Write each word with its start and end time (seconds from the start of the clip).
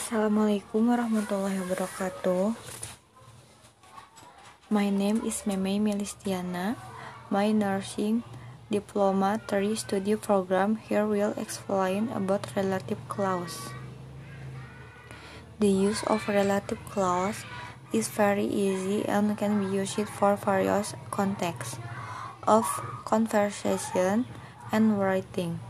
Assalamualaikum 0.00 0.88
warahmatullahi 0.88 1.60
wabarakatuh. 1.60 2.56
My 4.72 4.88
name 4.88 5.20
is 5.28 5.44
Meme 5.44 5.76
Melistiana. 5.76 6.80
My 7.28 7.52
nursing 7.52 8.24
diploma 8.72 9.44
3 9.44 9.76
study 9.76 10.16
program 10.16 10.80
here 10.88 11.04
will 11.04 11.36
explain 11.36 12.08
about 12.16 12.48
relative 12.56 12.96
clause. 13.12 13.76
The 15.60 15.68
use 15.68 16.00
of 16.08 16.24
relative 16.32 16.80
clause 16.88 17.44
is 17.92 18.08
very 18.08 18.48
easy 18.48 19.04
and 19.04 19.36
can 19.36 19.60
be 19.60 19.68
used 19.68 20.08
for 20.16 20.32
various 20.40 20.96
contexts 21.12 21.76
of 22.48 22.64
conversation 23.04 24.24
and 24.72 24.96
writing. 24.96 25.60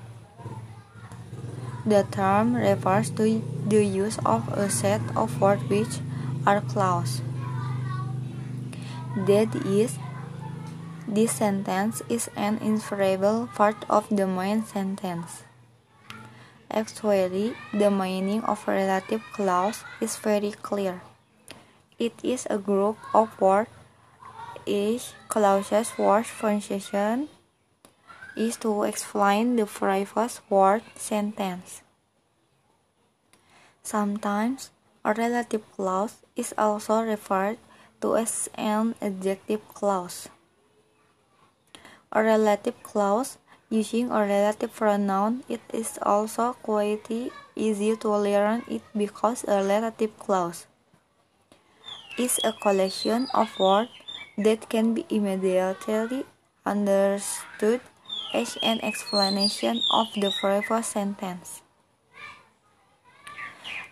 The 1.82 2.06
term 2.14 2.54
refers 2.54 3.10
to 3.18 3.42
the 3.70 3.84
use 3.84 4.18
of 4.26 4.46
a 4.58 4.68
set 4.68 5.00
of 5.14 5.40
words 5.40 5.62
which 5.70 6.02
are 6.44 6.60
clauses. 6.60 7.22
That 9.16 9.54
is, 9.64 9.98
this 11.06 11.32
sentence 11.32 12.02
is 12.08 12.28
an 12.36 12.58
inseparable 12.58 13.48
part 13.54 13.76
of 13.88 14.08
the 14.10 14.26
main 14.26 14.64
sentence. 14.64 15.44
Actually, 16.70 17.54
the 17.72 17.90
meaning 17.90 18.42
of 18.42 18.66
relative 18.66 19.22
clause 19.32 19.84
is 20.00 20.16
very 20.16 20.50
clear. 20.50 21.02
It 21.98 22.14
is 22.22 22.46
a 22.50 22.58
group 22.58 22.98
of 23.14 23.40
words. 23.40 23.70
Each 24.66 25.14
clause's 25.28 25.96
word 25.98 26.26
function 26.26 27.28
is 28.36 28.56
to 28.58 28.82
explain 28.84 29.56
the 29.56 29.66
previous 29.66 30.40
word 30.48 30.82
sentence. 30.94 31.82
Sometimes 33.90 34.70
a 35.04 35.12
relative 35.14 35.66
clause 35.74 36.22
is 36.36 36.54
also 36.56 37.02
referred 37.02 37.58
to 38.00 38.14
as 38.14 38.48
an 38.54 38.94
adjective 39.02 39.66
clause. 39.66 40.28
A 42.12 42.22
relative 42.22 42.80
clause 42.84 43.38
using 43.68 44.12
a 44.14 44.22
relative 44.22 44.70
pronoun 44.70 45.42
it 45.48 45.58
is 45.74 45.98
also 46.06 46.54
quite 46.62 47.10
easy 47.56 47.96
to 47.96 48.14
learn 48.14 48.62
it 48.70 48.82
because 48.94 49.42
a 49.50 49.58
relative 49.66 50.16
clause 50.20 50.70
is 52.16 52.38
a 52.46 52.54
collection 52.62 53.26
of 53.34 53.50
words 53.58 53.90
that 54.38 54.70
can 54.70 54.94
be 54.94 55.04
immediately 55.10 56.22
understood 56.64 57.80
as 58.32 58.54
an 58.62 58.78
explanation 58.86 59.82
of 59.90 60.06
the 60.14 60.30
previous 60.38 60.86
sentence. 60.86 61.62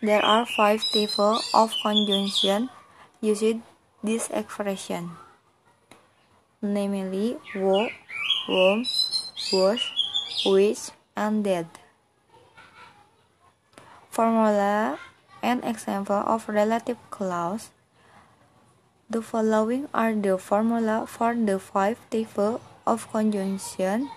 There 0.01 0.23
are 0.25 0.47
five 0.47 0.79
types 0.95 1.19
of 1.19 1.75
conjunction 1.83 2.71
using 3.21 3.67
this 3.99 4.31
expression, 4.31 5.19
namely 6.63 7.35
wo, 7.51 7.91
whom, 8.47 8.87
was, 9.51 9.83
which, 10.47 10.95
and 11.19 11.43
that. 11.43 11.67
Formula 14.07 15.03
and 15.43 15.65
example 15.65 16.23
of 16.23 16.49
relative 16.49 16.99
clause. 17.11 17.75
The 19.11 19.19
following 19.19 19.89
are 19.93 20.15
the 20.15 20.39
formula 20.39 21.11
for 21.11 21.35
the 21.35 21.59
five 21.59 21.99
types 22.07 22.63
of 22.87 23.11
conjunction 23.11 24.11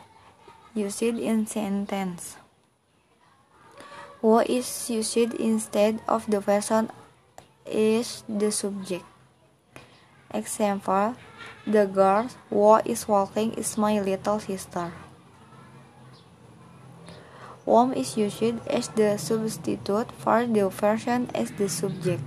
used 0.76 1.02
in 1.02 1.48
sentence. 1.48 2.38
What 4.22 4.52
is 4.52 4.69
used 4.88 5.17
instead 5.17 5.97
of 6.08 6.30
the 6.30 6.41
person 6.41 6.94
is 7.66 8.22
the 8.30 8.52
subject. 8.52 9.03
Example, 10.30 11.16
the 11.66 11.89
girl 11.89 12.29
who 12.51 12.78
is 12.85 13.07
walking 13.07 13.53
is 13.53 13.81
my 13.81 14.00
little 14.00 14.38
sister. 14.38 14.94
Whom 17.66 17.94
is 17.94 18.16
used 18.16 18.62
as 18.69 18.90
the 18.94 19.18
substitute 19.18 20.12
for 20.22 20.46
the 20.46 20.69
person 20.69 21.29
as 21.34 21.50
the 21.57 21.67
subject. 21.67 22.22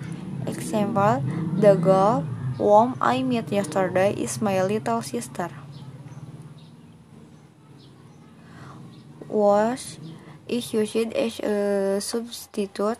Example, 0.50 1.22
the 1.54 1.76
girl 1.76 2.26
whom 2.58 2.98
I 3.00 3.22
met 3.22 3.52
yesterday 3.52 4.14
is 4.18 4.42
my 4.42 4.62
little 4.62 5.00
sister. 5.00 5.50
Whose 9.30 9.98
is 10.48 10.72
used 10.72 11.12
as 11.14 11.40
a 11.40 12.00
substitute 12.00 12.98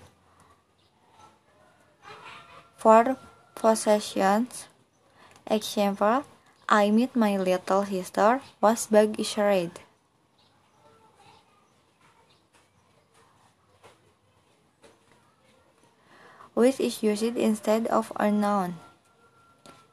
for 2.77 3.17
possessions. 3.55 4.69
Example, 5.47 6.25
I 6.69 6.91
met 6.91 7.15
my 7.17 7.37
little 7.37 7.85
sister 7.85 8.41
was 8.61 8.87
bag 8.87 9.21
is 9.21 9.37
red. 9.37 9.81
Which 16.55 16.79
is 16.81 17.03
used 17.03 17.37
instead 17.37 17.87
of 17.89 18.13
a 18.17 18.31
noun. 18.31 18.77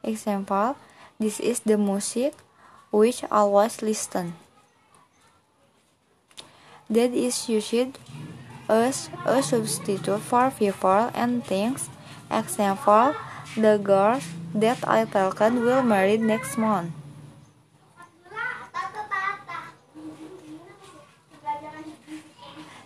Example, 0.04 0.76
this 1.18 1.40
is 1.40 1.60
the 1.60 1.76
music 1.76 2.34
which 2.90 3.24
always 3.30 3.82
listen 3.82 4.34
that 6.90 7.12
is 7.12 7.48
used 7.48 7.98
as 8.68 9.10
a 9.26 9.42
substitute 9.42 10.20
for 10.20 10.50
people 10.50 11.10
and 11.14 11.44
things. 11.44 11.88
Example, 12.30 13.14
the 13.56 13.78
girl 13.78 14.20
that 14.54 14.78
I 14.86 15.04
taken 15.04 15.60
will 15.60 15.82
marry 15.82 16.16
next 16.16 16.56
month. 16.56 16.92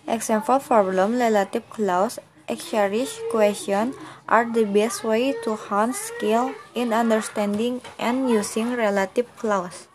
Example 0.07 0.59
problem 0.59 1.19
relative 1.19 1.69
clause 1.69 2.17
exercise 2.47 3.19
question 3.29 3.93
are 4.27 4.47
the 4.47 4.63
best 4.63 5.03
way 5.03 5.35
to 5.43 5.55
hone 5.55 5.91
skill 5.91 6.55
in 6.73 6.93
understanding 6.93 7.81
and 7.99 8.29
using 8.29 8.75
relative 8.75 9.27
clause. 9.35 9.87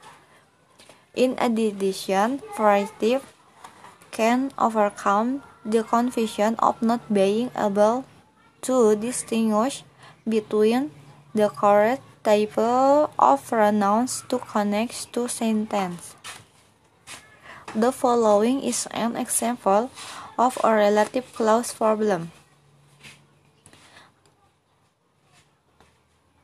In 1.16 1.36
addition, 1.40 2.40
variety 2.56 3.18
can 4.12 4.52
overcome 4.60 5.42
the 5.64 5.82
confusion 5.82 6.54
of 6.60 6.80
not 6.80 7.00
being 7.12 7.50
able 7.56 8.04
to 8.60 8.94
distinguish 8.94 9.82
between 10.28 10.92
the 11.34 11.48
correct 11.48 12.04
type 12.22 12.56
of 12.56 13.42
pronouns 13.48 14.22
to 14.28 14.38
connect 14.38 15.12
to 15.12 15.26
sentence. 15.26 16.14
The 17.74 17.90
following 17.90 18.62
is 18.62 18.86
an 18.92 19.16
example 19.16 19.90
of 20.38 20.58
a 20.62 20.70
relative 20.76 21.32
clause 21.32 21.72
problem. 21.72 22.30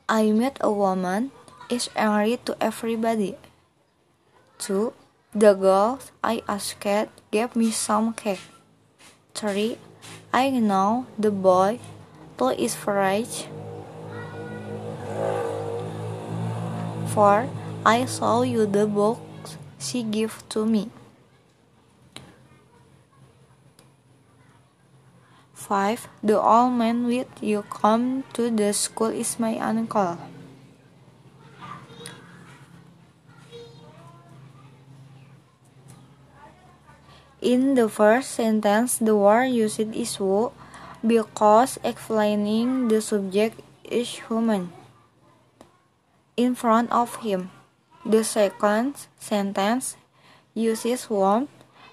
I 0.09 0.33
met 0.33 0.57
a 0.63 0.73
woman 0.73 1.31
is 1.69 1.91
angry 1.95 2.41
to 2.49 2.57
everybody. 2.65 3.37
2. 4.59 4.93
The 5.35 5.53
girl 5.53 6.01
I 6.25 6.41
asked 6.49 6.81
gave 7.31 7.55
me 7.55 7.71
some 7.71 8.15
cake. 8.15 8.41
3. 9.35 9.77
I 10.33 10.49
know 10.49 11.05
the 11.19 11.31
boy 11.31 11.81
who 12.39 12.49
is 12.57 12.75
French. 12.75 13.45
4. 17.13 17.45
I 17.85 18.07
saw 18.07 18.41
you 18.41 18.65
the 18.65 18.87
book 18.87 19.21
she 19.79 20.03
gave 20.03 20.49
to 20.49 20.65
me. 20.65 20.89
5. 25.53 26.09
The 26.25 26.41
old 26.41 26.73
man 26.73 27.07
with 27.07 27.29
you 27.43 27.69
come 27.69 28.25
to 28.33 28.49
the 28.49 28.73
school 28.73 29.13
is 29.13 29.39
my 29.39 29.59
uncle. 29.59 30.17
In 37.41 37.75
the 37.75 37.89
first 37.89 38.33
sentence, 38.33 38.99
the 38.99 39.15
word 39.15 39.47
used 39.55 39.79
is 39.79 40.17
who 40.17 40.51
because 41.07 41.79
explaining 41.85 42.89
the 42.89 43.01
subject 43.01 43.61
is 43.85 44.19
human 44.27 44.73
in 46.37 46.55
front 46.55 46.91
of 46.91 47.17
him. 47.23 47.51
The 48.05 48.25
second 48.25 49.07
sentence 49.19 49.97
uses 50.55 51.05
whom. 51.05 51.47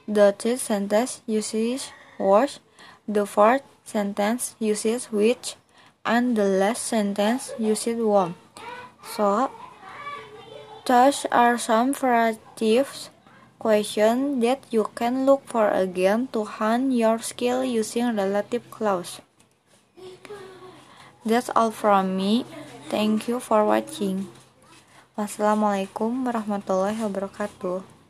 The 0.07 0.33
third 0.37 0.59
sentence 0.59 1.21
uses 1.27 1.91
whose. 2.17 2.59
The 3.07 3.25
fourth 3.25 3.61
sentence 3.83 4.55
uses 4.57 5.11
which. 5.11 5.57
And 6.05 6.37
the 6.37 6.45
last 6.45 6.81
sentence 6.81 7.53
uses 7.57 7.97
whom. 7.97 8.35
So, 9.15 9.51
those 10.85 11.25
are 11.31 11.57
some 11.57 11.93
varieties 11.93 13.09
question 13.65 14.45
that 14.45 14.61
you 14.69 14.85
can 14.93 15.25
look 15.25 15.41
for 15.49 15.73
again 15.73 16.29
to 16.29 16.45
hone 16.45 16.93
your 16.93 17.17
skill 17.17 17.65
using 17.65 18.13
relative 18.13 18.61
clause. 18.69 19.25
That's 21.25 21.49
all 21.57 21.73
from 21.73 22.13
me. 22.13 22.45
Thank 22.93 23.25
you 23.25 23.41
for 23.41 23.65
watching. 23.65 24.29
Wassalamualaikum 25.17 26.29
warahmatullahi 26.29 27.01
wabarakatuh. 27.09 27.94